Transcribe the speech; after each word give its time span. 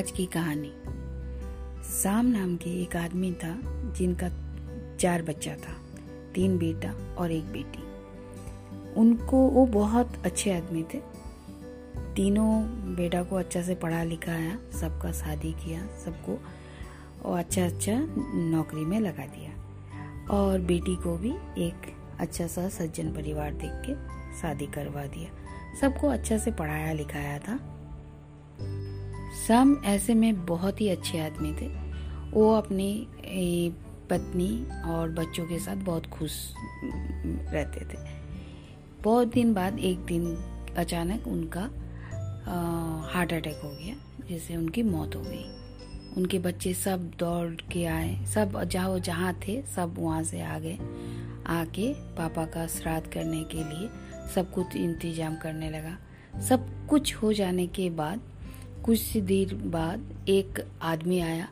आज 0.00 0.10
की 0.10 0.26
कहानी। 0.26 0.72
साम 1.84 2.26
नाम 2.26 2.56
के 2.56 2.82
एक 2.82 2.96
आदमी 2.96 3.32
था 3.32 3.60
जिनका 3.92 4.28
चार 4.96 5.22
बच्चा 5.22 5.50
था, 5.50 5.72
तीन 6.34 6.58
बेटा 6.58 7.14
और 7.14 7.32
एक 7.32 7.44
बेटी। 7.44 7.82
उनको 9.00 9.36
वो 9.36 9.66
बहुत 9.66 10.12
अच्छे 10.24 10.52
आदमी 10.52 10.82
थे। 10.82 10.98
तीनों 12.16 12.62
बेटा 12.94 13.22
को 13.22 13.36
अच्छा 13.36 13.62
से 13.62 13.74
पढ़ा 13.74 14.02
लिखाया 14.02 14.58
सबका 14.80 15.12
शादी 15.12 15.52
किया, 15.52 15.86
सबको 16.04 16.38
और 17.24 17.38
अच्छा 17.38 17.66
अच्छा 17.66 17.92
नौकरी 18.34 18.84
में 18.84 19.00
लगा 19.00 19.26
दिया। 19.26 19.52
और 20.30 20.60
बेटी 20.60 20.96
को 20.96 21.16
भी 21.16 21.32
एक 21.58 21.94
अच्छा 22.20 22.46
सा 22.46 22.68
सज्जन 22.68 23.12
परिवार 23.12 23.52
देख 23.52 23.82
के 23.86 23.94
शादी 24.40 24.66
करवा 24.66 25.04
दिया। 25.06 25.30
सबको 25.80 26.08
अच्छा 26.08 26.38
से 26.38 26.50
पढ़ाया 26.50 26.92
लिखाया 26.92 27.38
था। 27.38 27.76
सम 29.30 29.76
ऐसे 29.84 30.14
में 30.14 30.44
बहुत 30.46 30.80
ही 30.80 30.88
अच्छे 30.88 31.20
आदमी 31.20 31.52
थे। 31.52 31.68
वो 32.30 32.52
अपनी 32.54 33.08
पत्नी 34.10 34.50
और 34.90 35.10
बच्चों 35.10 35.46
के 35.46 35.58
साथ 35.58 35.76
बहुत 35.76 36.06
खुश 36.06 36.32
रहते 36.84 37.84
थे। 37.84 37.98
बहुत 39.02 39.28
दिन 39.28 39.54
बाद, 39.54 39.78
एक 39.78 39.98
दिन 39.98 40.36
अचानक 40.76 41.26
उनका 41.26 41.60
हार्ट 43.12 43.32
अटैक 43.32 43.60
हो 43.64 43.70
गया, 43.70 43.94
जिससे 44.28 44.56
उनकी 44.56 44.82
मौत 44.82 45.16
हो 45.16 45.22
गई। 45.22 45.44
उनके 46.16 46.38
बच्चे 46.38 46.72
सब 46.74 47.10
दौड़ 47.18 47.50
के 47.72 47.84
आए। 47.84 48.24
सब 48.26 48.62
जहाँ 48.64 48.98
जहाँ 48.98 49.32
थे, 49.46 49.60
सब 49.76 49.94
वहाँ 49.98 50.22
से 50.22 50.40
आ 50.42 50.58
गए। 50.58 50.78
आके 51.48 51.92
पापा 52.16 52.44
का 52.46 52.66
श्राद्ध 52.66 53.06
करने 53.06 53.42
के 53.44 53.64
लिए 53.64 53.88
सब 54.34 54.50
कुछ 54.52 54.76
इंतज़ाम 54.76 55.36
करने 55.36 55.70
लगा। 55.70 55.96
सब 56.40 56.68
कुछ 56.88 57.14
हो 57.14 57.32
जाने 57.32 57.66
के 57.66 57.88
बाद 57.90 58.20
कुछ 58.84 59.16
देर 59.16 59.54
बाद 59.54 60.28
एक 60.28 60.64
आदमी 60.82 61.20
आया, 61.20 61.48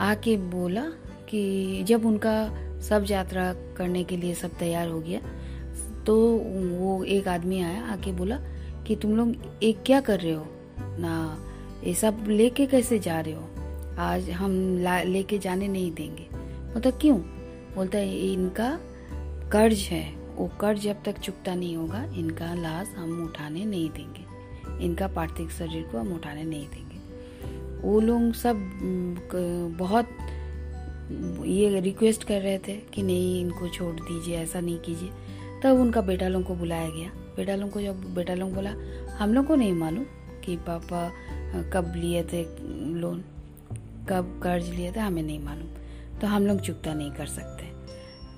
आके 0.00 0.36
बोला 0.36 0.84
कि 1.30 1.82
जब 1.82 2.06
उनका 2.06 2.34
सब 2.80 3.04
यात्रा 3.10 3.52
करने 3.76 4.04
के 4.04 4.16
लिए 4.16 4.34
सब 4.34 4.56
तैयार 4.58 4.88
हो 4.88 5.00
गया 5.00 5.20
तो 6.06 6.16
वो 6.78 7.02
एक 7.04 7.28
आदमी 7.28 7.60
आया, 7.62 7.84
आके 7.84 8.12
बोला 8.12 8.36
कि 8.86 8.96
तुम 8.96 9.16
लोग 9.16 9.34
एक 9.62 9.82
क्या 9.86 10.00
कर 10.00 10.20
रहे 10.20 10.32
हो? 10.32 10.46
ना, 10.78 11.38
ये 11.84 11.94
सब 11.94 12.24
लेके 12.28 12.66
कैसे 12.66 12.98
जा 12.98 13.20
रहे 13.20 13.34
हो? 13.34 13.48
आज 13.98 14.30
हम 14.30 14.52
लेके 15.06 15.38
जाने 15.38 15.68
नहीं 15.68 15.92
देंगे। 15.92 16.26
मतलब 16.76 16.98
क्यों? 17.00 17.18
बोलता 17.76 17.98
है, 17.98 18.32
इनका 18.32 18.70
कर्ज 19.52 19.78
है, 19.80 20.04
वो 20.36 20.50
कर्ज 20.60 20.80
जब 20.80 21.02
तक 21.04 21.18
चुकता 21.18 21.54
नहीं 21.54 21.76
होगा, 21.76 22.04
इनका 22.16 22.54
लाश 22.54 22.94
हम 22.96 23.22
उठाने 23.24 23.64
नहीं 23.64 23.88
देंगे। 23.90 24.24
इनका 24.80 25.06
पार्थिव 25.08 25.48
शरीर 25.48 25.82
को 25.82 25.98
हम 25.98 26.12
उठाने 26.12 26.44
नहीं 26.44 26.66
देंगे। 26.68 26.96
वो 27.80 28.00
लोग 28.00 28.32
सब 28.32 28.56
बहुत, 29.78 30.08
ये 31.46 31.80
रिक्वेस्ट 31.80 32.24
कर 32.24 32.40
रहे 32.40 32.58
थे 32.58 32.76
कि 32.94 33.02
नहीं, 33.02 33.40
इनको 33.40 33.68
छोड़ 33.68 33.94
दीजिए, 33.94 34.36
ऐसा 34.36 34.60
नहीं 34.60 34.78
कीजिए। 34.78 35.10
तब 35.64 35.80
उनका 35.80 36.00
बेटा 36.00 36.28
लोग 36.28 36.44
को 36.44 36.54
बुलाया 36.54 36.88
गया। 36.88 37.10
बेटा 37.36 37.54
लोग 37.54 37.70
को 37.70 37.80
जब, 37.80 38.14
बेटा 38.14 38.34
लोग 38.34 38.54
बोला, 38.54 38.74
हम 39.18 39.34
लोग 39.34 39.46
को 39.46 39.54
नहीं 39.54 39.72
मालूम 39.72 40.04
कि 40.44 40.56
पापा 40.56 41.08
कब 41.72 41.92
लिए 41.96 42.22
थे 42.22 42.42
लोन 42.94 43.24
कब 44.08 44.40
कर्ज 44.42 44.68
लिए 44.68 44.92
थे, 44.92 45.00
हमें 45.00 45.22
नहीं 45.22 45.40
मालूम। 45.40 46.18
तो 46.18 46.26
हम 46.26 46.46
लोग 46.46 46.60
चुकता 46.60 46.94
नहीं 46.94 47.10
कर 47.10 47.26
सकते। 47.26 47.66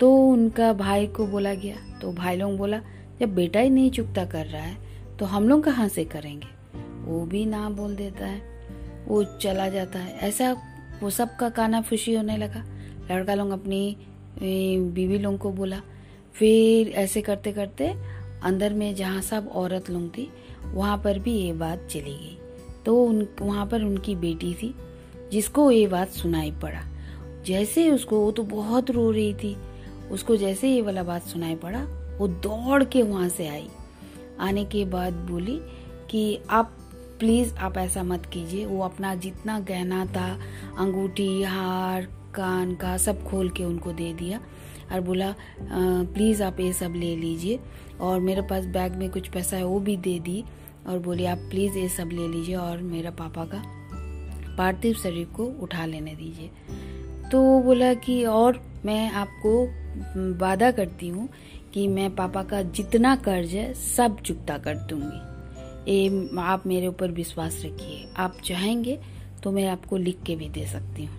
तो 0.00 0.14
उनका 0.16 0.72
भाई 0.72 1.06
को 1.06 1.26
बोला 1.26 1.54
गया। 1.54 1.76
तो 2.00 2.12
भाई 2.12 2.36
लोग 2.36 2.56
बोला, 2.56 2.80
जब 3.20 3.34
बेटा 3.34 3.60
ही 3.60 3.70
नहीं 3.70 3.90
चुकता 3.90 4.24
कर 4.24 4.46
रहा 4.46 4.62
है 4.62 4.76
तो 5.18 5.26
हम 5.26 5.48
लोग 5.48 5.64
कहाँ 5.64 5.88
से 5.88 6.04
करेंगे? 6.04 6.46
वो 7.04 7.26
भी 7.26 7.44
ना 7.44 7.70
बोल 7.70 7.96
देता 7.96 8.26
है। 8.26 8.42
वो 9.08 9.24
चला 9.24 9.68
जाता 9.68 9.98
है। 9.98 10.18
ऐसा 10.18 10.56
वो 11.02 11.10
सबका 11.10 11.48
काना 11.48 11.82
खुशी 11.82 12.14
होने 12.14 12.36
लगा। 12.36 12.64
लड़का 13.10 13.34
लोग 13.34 13.50
अपनी 13.50 13.96
बीवी 14.92 15.18
लोग 15.18 15.38
को 15.38 15.50
बोला। 15.50 15.80
फिर 16.34 16.88
ऐसे 16.88 17.22
करते 17.22 17.52
करते 17.52 17.94
अंदर 18.42 18.72
में 18.72 18.94
जहाँ 18.94 19.22
सब 19.22 19.48
औरत 19.48 19.90
लोग 19.90 20.08
थी, 20.08 20.32
वहाँ 20.64 20.98
पर 21.04 21.18
भी 21.18 21.34
ये 21.34 21.52
बात 21.52 21.88
चली 21.90 22.16
गई। 22.16 22.38
तो 22.86 23.04
उन, 23.04 23.28
वहाँ 23.40 23.66
पर 23.66 23.82
उनकी 23.82 24.14
बेटी 24.14 24.54
थी, 24.54 24.74
जिसको 25.32 25.70
ये 25.70 25.86
बात 25.86 26.08
सुनाई 26.08 26.50
पड़ा। 26.50 26.82
जैसे 27.46 27.90
उसको, 27.90 28.20
वो 28.20 28.30
तो 28.32 28.42
बहुत 28.42 28.90
रो 28.90 29.10
रही 29.10 29.34
थी। 29.34 29.56
उसको 30.10 30.36
जैसे 30.36 30.68
ये 30.68 30.82
वाला 30.82 31.02
बात 31.02 31.22
सुनाई 31.22 31.54
पड़ा, 31.54 31.84
वो 32.18 32.28
दौड़ 32.28 32.84
के 32.84 33.02
वहाँ 33.02 33.28
से 33.28 33.48
आई। 33.48 33.68
आने 34.40 34.64
के 34.64 34.84
बाद 34.84 35.12
बोली 35.30 35.60
कि 36.10 36.38
आप 36.50 36.76
प्लीज़ 37.18 37.54
आप 37.56 37.76
ऐसा 37.78 38.02
मत 38.02 38.26
कीजिए। 38.26 38.64
वो 38.66 38.82
अपना 38.82 39.14
जितना 39.14 39.58
गहना 39.60 40.04
था, 40.06 40.38
अंगूठी, 40.78 41.42
हार, 41.42 42.02
कान 42.34 42.74
का 42.74 42.96
सब 42.96 43.22
खोल 43.24 43.48
के 43.50 43.64
उनको 43.64 43.92
दे 43.92 44.12
दिया 44.12 44.40
और 44.92 45.00
बोला 45.00 45.34
प्लीज़ 45.62 46.42
आप 46.42 46.60
ये 46.60 46.72
सब 46.72 46.94
ले 46.96 47.16
लीजिए। 47.16 47.60
और 48.00 48.20
मेरे 48.20 48.42
पास 48.42 48.64
बैग 48.64 48.96
में 48.96 49.10
कुछ 49.10 49.28
पैसा 49.28 49.56
है, 49.56 49.64
वो 49.64 49.80
भी 49.80 49.96
दे 49.96 50.18
दी 50.18 50.44
और 50.86 50.98
बोली, 50.98 51.24
आप 51.24 51.38
प्लीज़ 51.38 51.78
ये 51.78 51.88
सब 51.88 52.10
ले 52.12 52.28
लीजिए 52.28 52.54
और 52.54 52.82
मेरा 52.82 53.10
पापा 53.10 53.44
का 53.44 53.62
पार्थिव 54.58 54.94
शरीर 54.94 55.26
को 55.26 55.44
उठा 55.44 55.86
लेने 55.86 56.14
दीजिए। 56.14 56.50
तो 57.30 57.60
बोला 57.60 57.94
कि, 57.94 58.24
और 58.24 58.62
मैं 58.84 59.10
आपको 59.10 59.64
वादा 60.38 60.70
करती 60.70 61.08
हूँ 61.08 61.28
कि 61.76 61.88
मैं 61.88 62.14
पापा 62.14 62.42
का 62.42 62.62
जितना 62.62 63.16
कर्ज 63.16 63.50
है, 63.50 63.74
सब 63.74 64.20
चुकता 64.20 64.58
कर 64.58 64.76
दूँगी। 64.76 65.92
ये 65.92 66.28
आप 66.38 66.66
मेरे 66.66 66.86
ऊपर 66.86 67.10
विश्वास 67.10 67.62
रखिए। 67.64 68.08
आप 68.16 68.36
चाहेंगे 68.44 68.98
तो 69.42 69.52
मैं 69.52 69.66
आपको 69.68 69.96
लिख 69.96 70.22
के 70.26 70.36
भी 70.36 70.48
दे 70.48 70.66
सकती 70.66 71.04
हूँ। 71.04 71.16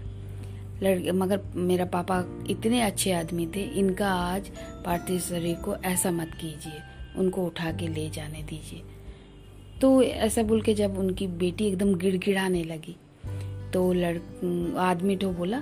लड़के, 0.84 1.12
मगर 1.12 1.42
मेरा 1.56 1.86
पापा 1.86 2.24
इतने 2.50 2.82
अच्छे 2.82 3.12
आदमी 3.12 3.48
थे, 3.48 3.62
इनका 3.62 4.12
आज 4.12 4.50
पार्थिव 4.86 5.20
शरीर 5.20 5.56
को 5.56 5.76
ऐसा 5.76 6.12
मत 6.12 6.32
कीजिए। 6.42 6.80
उनको 7.18 7.46
उठा 7.46 7.72
के 7.72 7.88
ले 7.88 8.10
जाने 8.10 8.44
दीजिए। 8.44 8.82
तो 9.82 10.02
ऐसा 10.02 10.44
बोल 10.44 10.62
के 10.62 10.74
जब 10.74 10.98
उनकी 10.98 11.28
बेटी 11.28 11.66
एकदम 11.66 11.96
गिड़गिड़ाने 11.96 12.64
लगी 12.64 12.96
तो 13.74 13.94
लड़, 13.94 14.18
आदमी 14.78 15.16
तो 15.16 15.32
बोला 15.32 15.60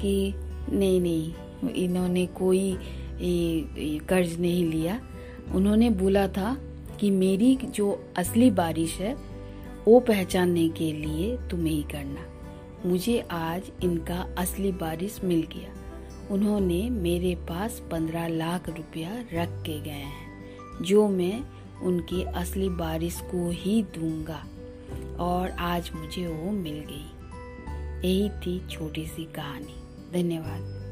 कि, 0.00 0.32
नहीं 0.72 1.00
नहीं, 1.00 1.32
इन्होंने 1.70 2.26
कोई 2.26 2.78
कर्ज 3.98 4.40
नहीं 4.40 4.64
लिया। 4.64 5.00
उन्होंने 5.54 5.90
बोला 5.90 6.28
था 6.28 6.58
कि 7.00 7.10
मेरी 7.10 7.56
जो 7.56 8.04
असली 8.16 8.50
बारिश 8.50 8.98
है, 8.98 9.14
वो 9.88 10.00
पहचानने 10.00 10.68
के 10.68 10.92
लिए 10.92 11.36
तुम्हें 11.36 11.74
ही 11.74 11.82
करना। 11.82 12.20
मुझे 12.88 13.20
आज 13.30 13.62
इनका 13.84 14.34
असली 14.38 14.72
बारिश 14.72 15.20
मिल 15.24 15.42
गया। 15.42 15.74
उन्होंने 16.30 16.90
मेरे 16.90 17.34
पास 17.34 17.82
पंद्रह 17.90 18.28
लाख 18.28 18.68
रुपया 18.68 19.24
रख 19.34 19.48
के 19.62 19.80
गए 19.80 19.90
हैं, 19.90 20.44
जो 20.82 21.08
मैं 21.08 21.44
उनकी 21.82 22.22
असली 22.22 22.68
बारिश 22.68 23.20
को 23.20 23.50
ही 23.50 23.82
दूँगा। 23.82 24.44
और 25.18 25.50
आज 25.50 25.90
मुझे 25.94 26.26
वो 26.26 26.50
मिल 26.50 26.84
गई। 26.90 27.08
यही 28.08 28.30
थी 28.30 28.68
छोटी 28.70 29.06
सी 29.06 29.24
कहानी। 29.24 29.74
धन्यवाद। 30.12 30.87